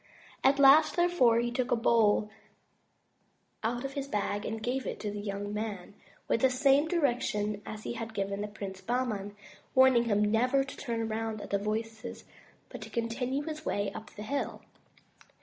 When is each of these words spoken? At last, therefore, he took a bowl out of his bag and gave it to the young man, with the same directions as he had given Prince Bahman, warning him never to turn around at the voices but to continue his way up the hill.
At 0.43 0.57
last, 0.57 0.95
therefore, 0.95 1.37
he 1.37 1.51
took 1.51 1.69
a 1.69 1.75
bowl 1.75 2.31
out 3.61 3.85
of 3.85 3.93
his 3.93 4.07
bag 4.07 4.45
and 4.45 4.59
gave 4.59 4.87
it 4.87 4.99
to 5.01 5.11
the 5.11 5.19
young 5.19 5.53
man, 5.53 5.93
with 6.27 6.41
the 6.41 6.49
same 6.49 6.87
directions 6.87 7.61
as 7.67 7.83
he 7.83 7.93
had 7.93 8.15
given 8.15 8.51
Prince 8.51 8.81
Bahman, 8.81 9.35
warning 9.75 10.05
him 10.05 10.25
never 10.31 10.63
to 10.63 10.75
turn 10.75 11.01
around 11.01 11.39
at 11.39 11.51
the 11.51 11.59
voices 11.59 12.23
but 12.69 12.81
to 12.81 12.89
continue 12.89 13.43
his 13.43 13.63
way 13.63 13.91
up 13.93 14.09
the 14.15 14.23
hill. 14.23 14.63